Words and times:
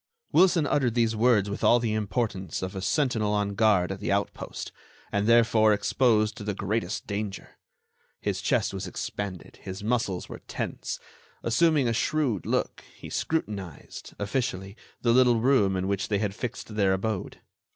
Wilson 0.31 0.65
uttered 0.65 0.95
these 0.95 1.15
words 1.15 1.47
with 1.47 1.63
all 1.63 1.77
the 1.79 1.93
importance 1.93 2.63
of 2.63 2.75
a 2.75 2.81
sentinel 2.81 3.33
on 3.33 3.53
guard 3.53 3.91
at 3.91 3.99
the 3.99 4.11
outpost, 4.11 4.71
and 5.11 5.27
therefore 5.27 5.73
exposed 5.73 6.35
to 6.35 6.43
the 6.43 6.55
greatest 6.55 7.05
danger. 7.05 7.59
His 8.19 8.41
chest 8.41 8.73
was 8.73 8.87
expanded; 8.87 9.57
his 9.61 9.83
muscles 9.83 10.27
were 10.27 10.41
tense. 10.47 10.99
Assuming 11.43 11.87
a 11.87 11.93
shrewd 11.93 12.47
look, 12.47 12.83
he 12.95 13.11
scrutinized, 13.11 14.15
officially, 14.17 14.75
the 15.03 15.13
little 15.13 15.39
room 15.39 15.75
in 15.77 15.87
which 15.87 16.07
they 16.07 16.17
had 16.17 16.33
fixed 16.33 16.73
their 16.75 16.93
abode. 16.93 17.39